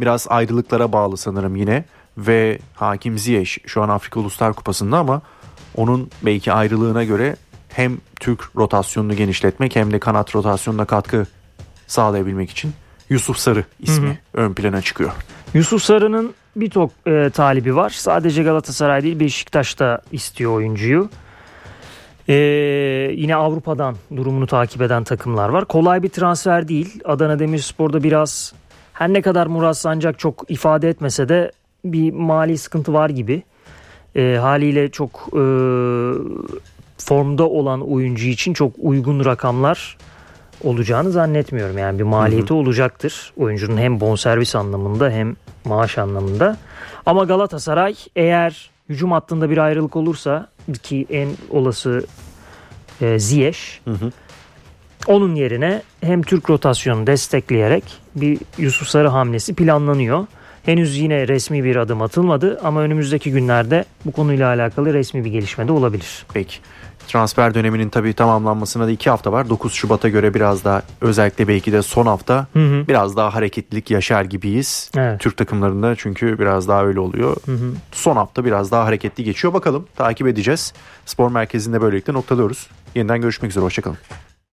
biraz 0.00 0.26
ayrılıklara 0.30 0.92
bağlı 0.92 1.16
sanırım 1.16 1.56
yine. 1.56 1.84
Ve 2.18 2.58
Hakim 2.74 3.18
Ziyech 3.18 3.58
şu 3.66 3.82
an 3.82 3.88
Afrika 3.88 4.20
Uluslar 4.20 4.52
Kupası'nda 4.52 4.98
ama 4.98 5.22
onun 5.76 6.10
belki 6.22 6.52
ayrılığına 6.52 7.04
göre 7.04 7.36
hem 7.68 7.98
Türk 8.20 8.56
rotasyonunu 8.56 9.16
genişletmek 9.16 9.76
hem 9.76 9.92
de 9.92 9.98
kanat 9.98 10.34
rotasyonuna 10.34 10.84
katkı 10.84 11.26
sağlayabilmek 11.86 12.50
için 12.50 12.72
Yusuf 13.10 13.36
Sarı 13.36 13.64
ismi 13.80 14.18
ön 14.34 14.54
plana 14.54 14.82
çıkıyor. 14.82 15.10
Yusuf 15.54 15.82
Sarı'nın 15.82 16.34
bir 16.56 16.70
tok 16.70 16.90
e, 17.06 17.30
talibi 17.30 17.76
var. 17.76 17.90
Sadece 17.90 18.42
Galatasaray 18.42 19.02
değil 19.02 19.20
Beşiktaş 19.20 19.78
da 19.78 20.02
istiyor 20.12 20.52
oyuncuyu. 20.52 21.08
E, 22.28 22.34
yine 23.14 23.36
Avrupa'dan 23.36 23.96
durumunu 24.16 24.46
takip 24.46 24.82
eden 24.82 25.04
takımlar 25.04 25.48
var. 25.48 25.64
Kolay 25.64 26.02
bir 26.02 26.08
transfer 26.08 26.68
değil. 26.68 27.00
Adana 27.04 27.38
Demirspor'da 27.38 28.02
biraz 28.02 28.52
her 29.00 29.12
ne 29.12 29.22
kadar 29.22 29.46
Murat 29.46 29.76
Sancak 29.76 30.18
çok 30.18 30.44
ifade 30.48 30.88
etmese 30.88 31.28
de 31.28 31.52
bir 31.84 32.12
mali 32.12 32.58
sıkıntı 32.58 32.92
var 32.92 33.10
gibi. 33.10 33.42
E, 34.16 34.36
haliyle 34.40 34.90
çok 34.90 35.10
e, 35.32 35.42
formda 36.98 37.48
olan 37.48 37.92
oyuncu 37.92 38.28
için 38.28 38.54
çok 38.54 38.72
uygun 38.78 39.24
rakamlar 39.24 39.96
olacağını 40.64 41.10
zannetmiyorum. 41.10 41.78
Yani 41.78 41.98
bir 41.98 42.04
maliyeti 42.04 42.52
olacaktır. 42.52 43.32
Oyuncunun 43.36 43.76
hem 43.76 44.00
bonservis 44.00 44.56
anlamında 44.56 45.10
hem 45.10 45.36
maaş 45.64 45.98
anlamında. 45.98 46.56
Ama 47.06 47.24
Galatasaray 47.24 47.94
eğer 48.16 48.70
hücum 48.88 49.12
hattında 49.12 49.50
bir 49.50 49.58
ayrılık 49.58 49.96
olursa 49.96 50.48
ki 50.82 51.06
en 51.10 51.28
olası 51.50 52.06
e, 53.00 53.18
Ziyech 53.18 53.58
Hı 53.84 53.90
hı. 53.90 54.10
Onun 55.10 55.34
yerine 55.34 55.82
hem 56.00 56.22
Türk 56.22 56.50
rotasyonunu 56.50 57.06
destekleyerek 57.06 57.84
bir 58.14 58.38
Yusuf 58.58 58.88
Sarı 58.88 59.08
hamlesi 59.08 59.54
planlanıyor. 59.54 60.26
Henüz 60.64 60.98
yine 60.98 61.28
resmi 61.28 61.64
bir 61.64 61.76
adım 61.76 62.02
atılmadı 62.02 62.60
ama 62.64 62.80
önümüzdeki 62.80 63.30
günlerde 63.30 63.84
bu 64.04 64.12
konuyla 64.12 64.48
alakalı 64.48 64.94
resmi 64.94 65.24
bir 65.24 65.30
gelişme 65.30 65.68
de 65.68 65.72
olabilir. 65.72 66.26
Peki. 66.34 66.56
Transfer 67.08 67.54
döneminin 67.54 67.88
tabii 67.88 68.12
tamamlanmasına 68.12 68.86
da 68.86 68.90
iki 68.90 69.10
hafta 69.10 69.32
var. 69.32 69.48
9 69.48 69.72
Şubat'a 69.72 70.08
göre 70.08 70.34
biraz 70.34 70.64
daha 70.64 70.82
özellikle 71.00 71.48
belki 71.48 71.72
de 71.72 71.82
son 71.82 72.06
hafta 72.06 72.46
Hı 72.52 72.58
hı. 72.58 72.88
biraz 72.88 73.16
daha 73.16 73.34
hareketlilik 73.34 73.90
yaşar 73.90 74.24
gibiyiz. 74.24 74.90
Evet. 74.96 75.20
Türk 75.20 75.36
takımlarında 75.36 75.96
çünkü 75.96 76.38
biraz 76.38 76.68
daha 76.68 76.84
öyle 76.84 77.00
oluyor. 77.00 77.36
Son 77.92 78.16
hafta 78.16 78.44
biraz 78.44 78.70
daha 78.70 78.84
hareketli 78.84 79.24
geçiyor. 79.24 79.54
Bakalım 79.54 79.86
takip 79.96 80.26
edeceğiz. 80.26 80.72
Spor 81.06 81.30
merkezinde 81.30 81.80
böylelikle 81.80 82.12
noktalıyoruz. 82.12 82.66
Yeniden 82.94 83.20
görüşmek 83.20 83.50
üzere. 83.50 83.64
Hoşçakalın. 83.64 83.98